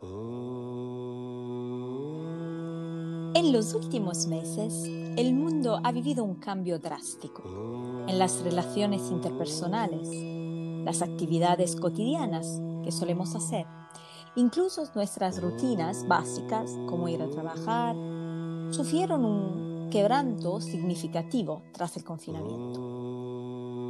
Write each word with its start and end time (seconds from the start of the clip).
En 0.00 0.06
los 3.52 3.74
últimos 3.74 4.28
meses, 4.28 4.84
el 5.16 5.34
mundo 5.34 5.80
ha 5.82 5.90
vivido 5.90 6.22
un 6.22 6.36
cambio 6.36 6.78
drástico 6.78 7.42
en 8.06 8.16
las 8.18 8.40
relaciones 8.42 9.10
interpersonales, 9.10 10.08
las 10.84 11.02
actividades 11.02 11.74
cotidianas 11.74 12.60
que 12.84 12.92
solemos 12.92 13.34
hacer, 13.34 13.66
incluso 14.36 14.84
nuestras 14.94 15.42
rutinas 15.42 16.06
básicas 16.06 16.78
como 16.86 17.08
ir 17.08 17.20
a 17.20 17.28
trabajar, 17.28 17.96
sufrieron 18.70 19.24
un 19.24 19.90
quebranto 19.90 20.60
significativo 20.60 21.62
tras 21.72 21.96
el 21.96 22.04
confinamiento. 22.04 22.80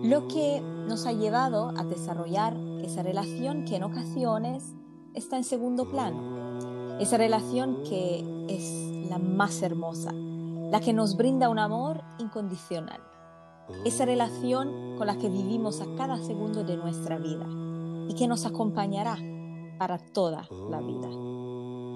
Lo 0.04 0.26
que 0.28 0.60
nos 0.60 1.06
ha 1.06 1.12
llevado 1.12 1.74
a 1.76 1.84
desarrollar 1.84 2.56
esa 2.82 3.02
relación 3.02 3.66
que 3.66 3.76
en 3.76 3.82
ocasiones 3.82 4.72
está 5.14 5.36
en 5.36 5.44
segundo 5.44 5.90
plano, 5.90 6.98
esa 6.98 7.16
relación 7.16 7.82
que 7.82 8.24
es 8.48 9.08
la 9.08 9.18
más 9.18 9.62
hermosa, 9.62 10.12
la 10.12 10.80
que 10.80 10.92
nos 10.92 11.16
brinda 11.16 11.48
un 11.48 11.58
amor 11.58 12.02
incondicional, 12.18 13.00
esa 13.84 14.04
relación 14.04 14.96
con 14.96 15.06
la 15.06 15.16
que 15.16 15.28
vivimos 15.28 15.80
a 15.80 15.86
cada 15.96 16.18
segundo 16.18 16.64
de 16.64 16.76
nuestra 16.76 17.18
vida 17.18 17.46
y 18.08 18.14
que 18.14 18.28
nos 18.28 18.46
acompañará 18.46 19.16
para 19.78 19.98
toda 19.98 20.48
la 20.70 20.80
vida, 20.80 21.08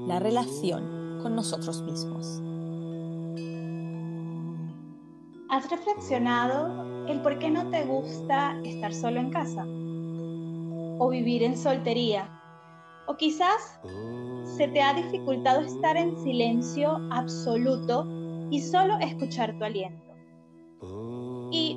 la 0.06 0.18
relación 0.18 1.20
con 1.22 1.34
nosotros 1.34 1.82
mismos. 1.82 2.40
¿Has 5.48 5.70
reflexionado 5.70 7.06
el 7.08 7.20
por 7.20 7.38
qué 7.38 7.50
no 7.50 7.68
te 7.68 7.84
gusta 7.84 8.58
estar 8.64 8.94
solo 8.94 9.20
en 9.20 9.30
casa? 9.30 9.66
¿O 10.98 11.08
vivir 11.10 11.42
en 11.42 11.58
soltería? 11.58 12.41
¿O 13.06 13.16
quizás 13.16 13.80
se 14.44 14.68
te 14.68 14.80
ha 14.80 14.94
dificultado 14.94 15.60
estar 15.60 15.96
en 15.96 16.16
silencio 16.22 17.00
absoluto 17.10 18.06
y 18.50 18.60
solo 18.60 18.98
escuchar 19.00 19.58
tu 19.58 19.64
aliento? 19.64 20.14
Y 21.50 21.76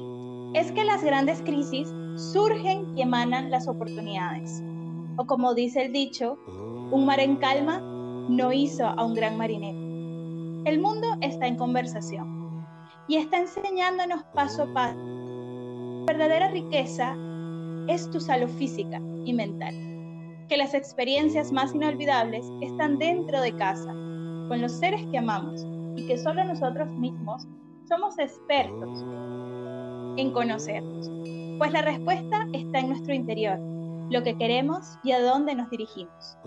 es 0.54 0.72
que 0.72 0.84
las 0.84 1.04
grandes 1.04 1.42
crisis 1.42 1.88
surgen 2.16 2.98
y 2.98 3.02
emanan 3.02 3.52
las 3.52 3.68
oportunidades. 3.68 4.64
O 5.18 5.26
como 5.26 5.54
dice 5.54 5.86
el 5.86 5.94
dicho, 5.94 6.38
un 6.92 7.06
mar 7.06 7.20
en 7.20 7.38
calma 7.38 7.80
no 8.30 8.52
hizo 8.54 8.86
a 8.86 9.04
un 9.04 9.14
gran 9.14 9.38
marinero. 9.38 9.80
El 10.66 10.80
mundo 10.80 11.08
está 11.22 11.48
en 11.48 11.58
conversación 11.58 12.66
y 13.08 13.18
está 13.18 13.40
enseñándonos 13.40 14.24
paso 14.34 14.64
a 14.64 14.74
paso. 14.74 14.98
La 15.00 16.14
verdadera 16.14 16.50
riqueza 16.50 17.16
es 17.88 18.10
tu 18.12 18.20
salud 18.20 18.50
física 18.50 19.02
y 19.26 19.34
mental. 19.34 19.85
Que 20.50 20.58
las 20.58 20.74
experiencias 20.74 21.52
más 21.52 21.74
inolvidables 21.74 22.46
están 22.62 22.98
dentro 22.98 23.42
de 23.42 23.56
casa, 23.56 23.92
con 24.48 24.62
los 24.62 24.74
seres 24.74 25.06
que 25.12 25.18
amamos 25.18 25.66
y 25.96 26.06
que 26.08 26.18
solo 26.18 26.44
nosotros 26.44 26.88
mismos 26.90 27.48
somos 27.88 28.18
expertos 28.20 29.04
en 30.18 30.32
conocernos. 30.32 31.10
Pues 31.58 31.72
la 31.72 31.82
respuesta 31.82 32.48
está 32.54 32.80
en 32.80 32.90
nuestro 32.90 33.14
interior, 33.14 33.58
lo 34.10 34.24
que 34.24 34.38
queremos 34.38 34.86
y 35.04 35.12
a 35.12 35.22
dónde 35.22 35.56
nos 35.56 35.70
dirigimos. 35.70 36.38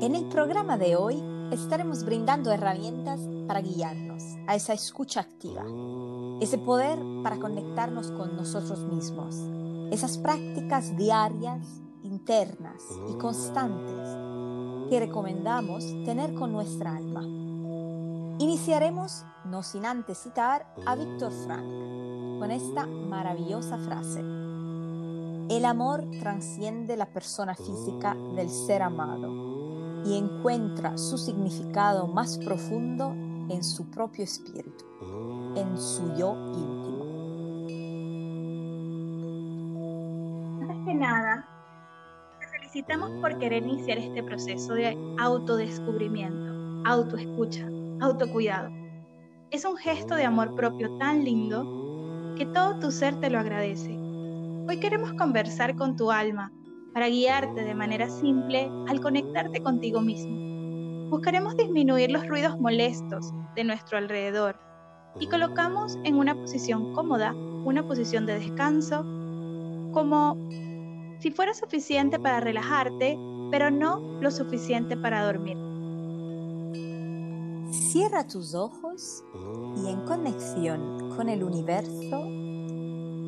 En 0.00 0.14
el 0.14 0.24
programa 0.26 0.78
de 0.78 0.96
hoy 0.96 1.22
estaremos 1.52 2.04
brindando 2.04 2.52
herramientas 2.52 3.20
para 3.46 3.60
guiarnos 3.60 4.22
a 4.46 4.54
esa 4.54 4.72
escucha 4.72 5.20
activa, 5.20 5.64
ese 6.40 6.58
poder 6.58 6.98
para 7.22 7.36
conectarnos 7.38 8.10
con 8.12 8.36
nosotros 8.36 8.80
mismos, 8.86 9.36
esas 9.92 10.18
prácticas 10.18 10.96
diarias, 10.96 11.82
internas 12.20 12.82
y 13.08 13.14
constantes 13.14 14.90
que 14.90 15.00
recomendamos 15.00 15.82
tener 16.04 16.34
con 16.34 16.52
nuestra 16.52 16.94
alma. 16.94 17.22
Iniciaremos, 18.38 19.24
no 19.46 19.62
sin 19.62 19.86
antes 19.86 20.18
citar 20.18 20.66
a 20.84 20.96
Víctor 20.96 21.32
Frank, 21.46 21.64
con 22.38 22.50
esta 22.50 22.84
maravillosa 22.84 23.78
frase. 23.78 24.20
El 24.20 25.64
amor 25.64 26.04
transciende 26.20 26.96
la 26.98 27.06
persona 27.06 27.54
física 27.54 28.14
del 28.36 28.50
ser 28.50 28.82
amado 28.82 30.04
y 30.04 30.18
encuentra 30.18 30.98
su 30.98 31.16
significado 31.16 32.06
más 32.06 32.36
profundo 32.36 33.12
en 33.48 33.64
su 33.64 33.90
propio 33.90 34.24
espíritu, 34.24 34.84
en 35.56 35.78
su 35.78 36.14
yo 36.16 36.34
íntimo. 36.52 36.89
Te 42.82 42.94
felicitamos 42.94 43.20
por 43.20 43.38
querer 43.38 43.62
iniciar 43.62 43.98
este 43.98 44.22
proceso 44.22 44.72
de 44.72 44.96
autodescubrimiento, 45.18 46.88
autoescucha, 46.88 47.68
autocuidado. 48.00 48.70
Es 49.50 49.66
un 49.66 49.76
gesto 49.76 50.14
de 50.14 50.24
amor 50.24 50.54
propio 50.54 50.96
tan 50.96 51.22
lindo 51.22 52.34
que 52.36 52.46
todo 52.46 52.78
tu 52.78 52.90
ser 52.90 53.20
te 53.20 53.28
lo 53.28 53.38
agradece. 53.38 53.94
Hoy 54.66 54.78
queremos 54.80 55.12
conversar 55.12 55.76
con 55.76 55.96
tu 55.96 56.10
alma 56.10 56.52
para 56.94 57.08
guiarte 57.08 57.64
de 57.64 57.74
manera 57.74 58.08
simple 58.08 58.70
al 58.88 59.00
conectarte 59.00 59.62
contigo 59.62 60.00
mismo. 60.00 61.10
Buscaremos 61.10 61.56
disminuir 61.58 62.10
los 62.10 62.26
ruidos 62.26 62.58
molestos 62.58 63.30
de 63.56 63.64
nuestro 63.64 63.98
alrededor 63.98 64.58
y 65.18 65.26
colocamos 65.26 65.98
en 66.04 66.14
una 66.14 66.34
posición 66.34 66.94
cómoda, 66.94 67.34
una 67.34 67.86
posición 67.86 68.24
de 68.24 68.38
descanso, 68.38 69.04
como 69.92 70.36
si 71.20 71.30
fuera 71.30 71.52
suficiente 71.54 72.18
para 72.18 72.40
relajarte, 72.40 73.18
pero 73.50 73.70
no 73.70 74.00
lo 74.20 74.30
suficiente 74.30 74.96
para 74.96 75.24
dormir. 75.24 75.56
Cierra 77.72 78.26
tus 78.26 78.54
ojos 78.54 79.22
y 79.76 79.88
en 79.88 80.00
conexión 80.06 81.14
con 81.16 81.28
el 81.28 81.44
universo 81.44 82.24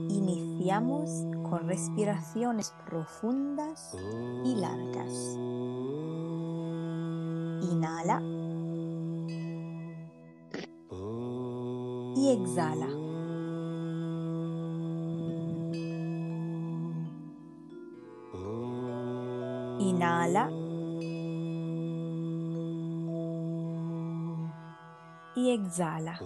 iniciamos 0.09 1.11
con 1.49 1.69
respiraciones 1.69 2.73
profundas 2.87 3.95
y 4.45 4.55
largas. 4.55 5.37
Inhala 7.71 8.23
y 12.17 12.29
exhala. 12.31 13.12
Inhala 19.93 20.51
y 25.37 25.51
exhala. 25.51 26.19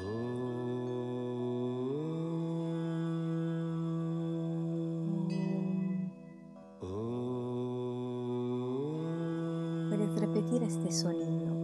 repetir 10.18 10.62
este 10.62 10.92
sonido. 10.92 11.54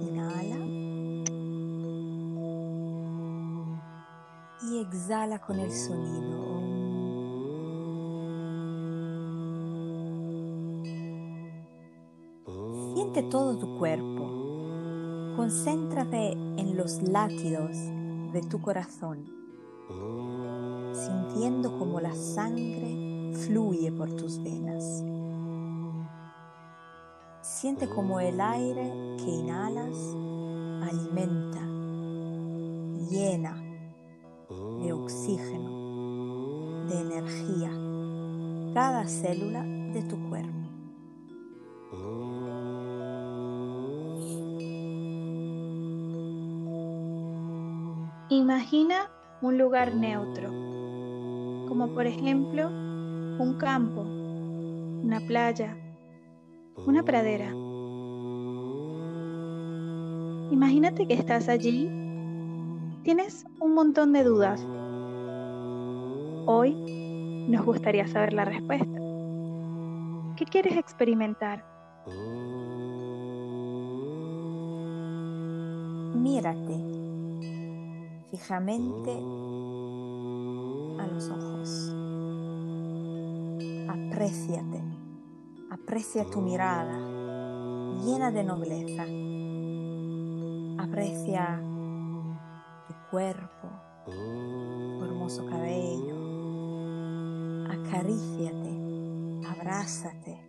Inhala. 0.00 0.58
Y 4.62 4.78
exhala 4.78 5.40
con 5.40 5.58
el 5.58 5.72
sonido. 5.72 6.53
Siente 13.14 13.30
todo 13.30 13.56
tu 13.56 13.78
cuerpo. 13.78 14.28
Concéntrate 15.36 16.32
en 16.32 16.76
los 16.76 17.00
latidos 17.00 17.70
de 18.32 18.42
tu 18.50 18.60
corazón, 18.60 19.24
sintiendo 20.92 21.78
como 21.78 22.00
la 22.00 22.12
sangre 22.12 23.32
fluye 23.46 23.92
por 23.92 24.10
tus 24.16 24.42
venas. 24.42 25.04
Siente 27.40 27.88
como 27.88 28.18
el 28.18 28.40
aire 28.40 28.92
que 29.18 29.30
inhalas 29.30 29.96
alimenta, 30.82 31.60
llena 33.08 33.54
de 34.82 34.92
oxígeno, 34.92 35.70
de 36.88 37.00
energía, 37.00 37.70
cada 38.74 39.06
célula 39.06 39.62
de 39.62 40.02
tu 40.02 40.18
cuerpo. 40.28 40.63
Imagina 48.34 49.12
un 49.42 49.58
lugar 49.58 49.94
neutro, 49.94 50.48
como 51.68 51.94
por 51.94 52.04
ejemplo 52.04 52.66
un 52.66 53.56
campo, 53.60 54.00
una 54.00 55.20
playa, 55.20 55.76
una 56.84 57.04
pradera. 57.04 57.48
Imagínate 60.50 61.06
que 61.06 61.14
estás 61.14 61.48
allí, 61.48 61.88
tienes 63.04 63.46
un 63.60 63.72
montón 63.72 64.12
de 64.12 64.24
dudas. 64.24 64.66
Hoy 66.46 66.74
nos 67.48 67.64
gustaría 67.64 68.08
saber 68.08 68.32
la 68.32 68.46
respuesta. 68.46 68.98
¿Qué 70.34 70.44
quieres 70.44 70.76
experimentar? 70.76 71.64
Mírate 76.16 77.03
fijamente 78.36 79.12
a 80.98 81.06
los 81.06 81.30
ojos. 81.30 81.94
Apréciate, 83.88 84.82
aprecia 85.70 86.24
tu 86.28 86.40
mirada 86.40 86.98
llena 88.04 88.32
de 88.32 88.42
nobleza. 88.42 89.04
Aprecia 90.82 91.62
tu 92.88 92.94
cuerpo, 93.12 93.68
tu 94.04 95.04
hermoso 95.04 95.46
cabello. 95.46 96.16
Acaríciate, 97.70 99.46
abrázate. 99.46 100.40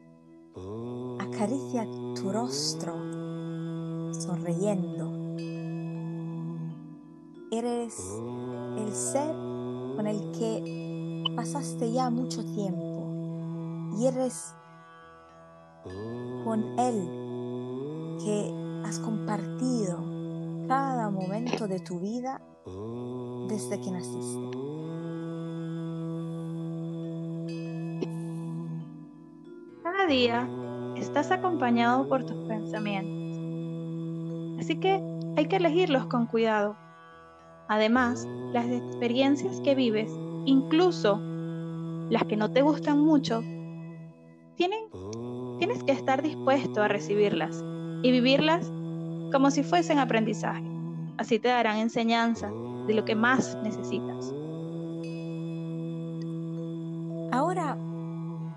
Acaricia 1.19 1.85
tu 2.15 2.31
rostro 2.31 2.95
sonriendo. 4.11 5.14
Eres 7.57 7.97
el 8.77 8.91
ser 8.91 9.33
con 9.95 10.07
el 10.07 10.33
que 10.33 11.23
pasaste 11.37 11.89
ya 11.89 12.09
mucho 12.09 12.43
tiempo 12.43 13.95
y 13.97 14.07
eres 14.07 14.53
con 16.43 16.77
él 16.77 18.19
que 18.21 18.51
has 18.83 18.99
compartido 18.99 20.03
cada 20.67 21.09
momento 21.09 21.69
de 21.69 21.79
tu 21.79 22.01
vida 22.01 22.41
desde 23.47 23.79
que 23.79 23.89
naciste. 23.89 24.57
Cada 29.81 30.07
día 30.07 30.49
estás 30.97 31.31
acompañado 31.31 32.09
por 32.09 32.25
tus 32.25 32.45
pensamientos, 32.49 33.39
así 34.59 34.77
que 34.77 35.01
hay 35.37 35.47
que 35.47 35.55
elegirlos 35.55 36.07
con 36.07 36.25
cuidado. 36.25 36.83
Además, 37.67 38.27
las 38.53 38.67
experiencias 38.67 39.59
que 39.61 39.75
vives, 39.75 40.11
incluso 40.45 41.19
las 42.09 42.23
que 42.25 42.37
no 42.37 42.51
te 42.51 42.61
gustan 42.61 42.99
mucho, 42.99 43.41
tienes 44.55 45.83
que 45.83 45.91
estar 45.91 46.21
dispuesto 46.21 46.83
a 46.83 46.87
recibirlas 46.87 47.63
y 48.03 48.11
vivirlas 48.11 48.71
como 49.31 49.49
si 49.51 49.63
fuesen 49.63 49.99
aprendizaje. 49.99 50.63
Así 51.17 51.39
te 51.39 51.47
darán 51.47 51.77
enseñanza 51.77 52.51
de 52.87 52.93
lo 52.93 53.03
que 53.03 53.15
más 53.15 53.57
necesitas. 53.63 54.33
Ahora 57.31 57.77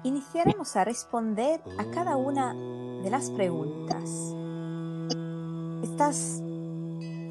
iniciaremos 0.04 0.76
a 0.76 0.84
responder 0.84 1.60
a 1.78 1.84
cada 1.86 2.16
una 2.16 2.54
de 3.02 3.10
las 3.10 3.30
preguntas. 3.30 4.34
Estás 5.82 6.42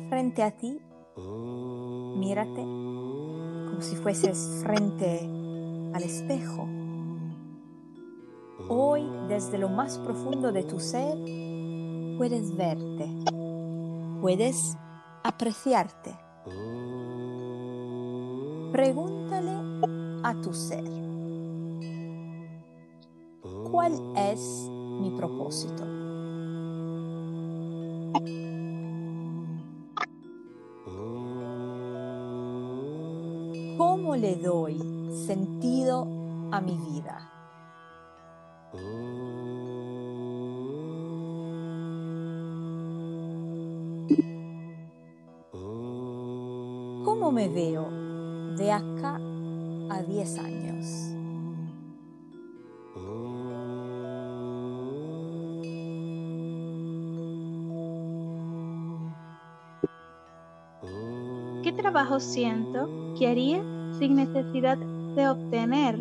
frente 0.09 0.41
a 0.44 0.51
ti, 0.51 0.79
mírate 1.18 2.62
como 2.62 3.81
si 3.81 3.96
fueses 3.96 4.62
frente 4.64 5.19
al 5.94 6.04
espejo. 6.04 6.68
Hoy, 8.69 9.04
desde 9.30 9.58
lo 9.58 9.69
más 9.69 9.98
profundo 10.00 10.52
de 10.52 10.64
tu 10.64 10.80
ser, 10.80 11.18
puedes 12.18 12.56
verte, 12.56 13.08
puedes 14.22 14.75
apreciarte. 15.24 16.16
Pregúntale 18.72 19.52
a 20.24 20.34
tu 20.42 20.54
ser, 20.54 20.84
¿cuál 23.72 23.94
es 24.16 24.70
mi 25.00 25.12
propósito? 25.12 25.84
Le 34.18 34.36
doy 34.36 34.78
sentido 35.28 36.08
a 36.52 36.60
mi 36.60 36.75
vida? 36.75 37.31
¿Cómo 47.06 47.31
me 47.31 47.48
veo 47.48 47.90
de 48.58 48.72
acá 48.72 49.19
a 49.90 50.02
10 50.02 50.40
años? 50.40 50.86
¿Qué 61.63 61.72
trabajo 61.74 62.20
siento 62.20 62.90
que 63.18 63.28
haría 63.28 63.76
sin 64.00 64.16
necesidad 64.16 64.78
de 65.16 65.28
obtener 65.30 65.98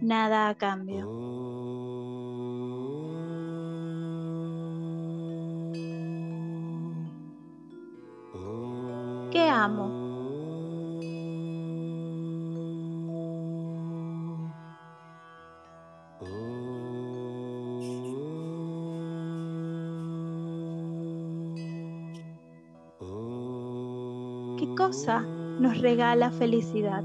nada 0.00 0.48
a 0.48 0.54
cambio? 0.54 1.08
¿Qué 9.30 9.48
amo? 9.48 9.98
¿Qué 24.56 24.74
cosa 24.74 25.37
nos 25.60 25.78
regala 25.80 26.30
felicidad? 26.30 27.02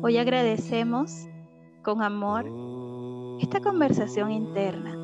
Hoy 0.00 0.16
agradecemos 0.16 1.26
con 1.82 2.02
amor 2.02 2.46
esta 3.40 3.60
conversación 3.60 4.30
interna. 4.32 4.96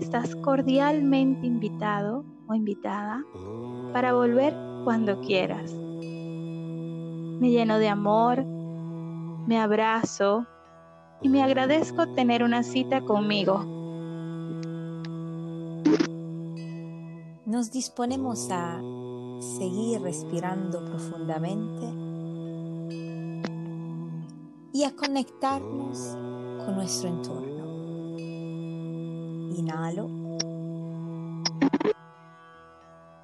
Estás 0.00 0.36
cordialmente 0.36 1.46
invitado 1.46 2.24
o 2.48 2.54
invitada 2.54 3.24
para 3.92 4.12
volver 4.12 4.54
cuando 4.84 5.18
quieras. 5.20 5.81
Me 7.42 7.50
lleno 7.50 7.78
de 7.80 7.88
amor, 7.88 8.44
me 8.44 9.58
abrazo 9.58 10.46
y 11.22 11.28
me 11.28 11.42
agradezco 11.42 12.06
tener 12.14 12.44
una 12.44 12.62
cita 12.62 13.00
conmigo. 13.00 13.64
Nos 17.44 17.72
disponemos 17.72 18.48
a 18.52 18.80
seguir 19.58 20.02
respirando 20.02 20.84
profundamente 20.84 21.84
y 24.72 24.84
a 24.84 24.94
conectarnos 24.94 26.16
con 26.64 26.76
nuestro 26.76 27.08
entorno. 27.08 28.18
Inhalo 29.56 30.08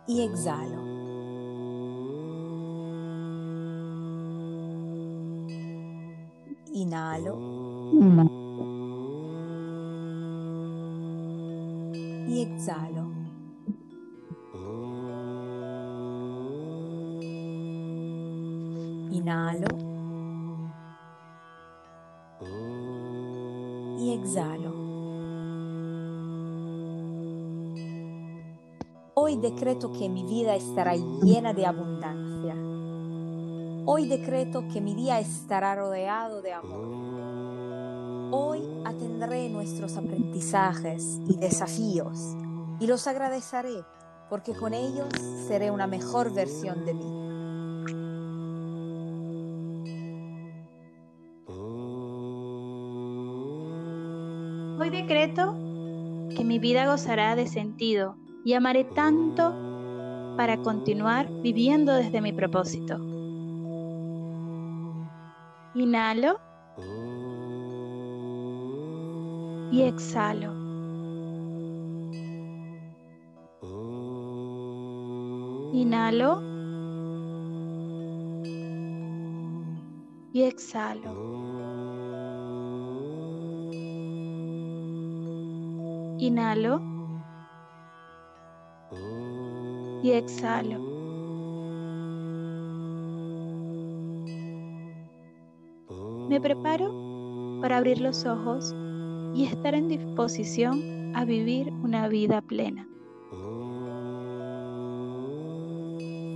y 0.08 0.22
exhalo. 0.22 0.87
Inhalo 6.88 7.36
y 12.26 12.40
exhalo. 12.40 13.12
Inhalo 19.10 19.68
y 23.98 24.12
exhalo. 24.14 24.72
Hoy 29.12 29.36
decreto 29.36 29.92
que 29.92 30.08
mi 30.08 30.24
vida 30.24 30.54
estará 30.54 30.96
llena 30.96 31.52
de 31.52 31.66
abundancia. 31.66 32.67
Hoy 33.90 34.06
decreto 34.06 34.68
que 34.70 34.82
mi 34.82 34.94
día 34.94 35.18
estará 35.18 35.74
rodeado 35.74 36.42
de 36.42 36.52
amor. 36.52 38.28
Hoy 38.30 38.60
atendré 38.84 39.48
nuestros 39.48 39.96
aprendizajes 39.96 41.18
y 41.26 41.38
desafíos 41.38 42.36
y 42.80 42.86
los 42.86 43.06
agradeceré 43.06 43.82
porque 44.28 44.52
con 44.52 44.74
ellos 44.74 45.08
seré 45.46 45.70
una 45.70 45.86
mejor 45.86 46.34
versión 46.34 46.84
de 46.84 46.92
mí. 46.92 47.06
Hoy 54.78 54.90
decreto 54.90 55.54
que 56.36 56.44
mi 56.44 56.58
vida 56.58 56.84
gozará 56.84 57.36
de 57.36 57.46
sentido 57.46 58.16
y 58.44 58.52
amaré 58.52 58.84
tanto 58.84 59.54
para 60.36 60.58
continuar 60.58 61.30
viviendo 61.40 61.94
desde 61.94 62.20
mi 62.20 62.34
propósito. 62.34 63.17
Inhalo 65.78 66.40
y 69.70 69.82
exhalo. 69.82 70.52
Inhalo 75.72 76.42
y 80.32 80.42
exhalo. 80.42 81.12
Inhalo 86.18 86.80
y 90.02 90.10
exhalo. 90.10 90.87
Me 96.28 96.42
preparo 96.42 97.58
para 97.62 97.78
abrir 97.78 98.02
los 98.02 98.26
ojos 98.26 98.74
y 99.34 99.46
estar 99.46 99.74
en 99.74 99.88
disposición 99.88 101.16
a 101.16 101.24
vivir 101.24 101.72
una 101.82 102.06
vida 102.06 102.42
plena. 102.42 102.86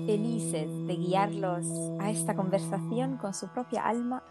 Felices 0.07 0.69
de 0.87 0.97
guiarlos 0.97 1.67
a 2.01 2.11
esta 2.11 2.35
conversación 2.35 3.19
con 3.19 3.35
su 3.35 3.49
propia 3.49 3.87
alma, 3.87 4.23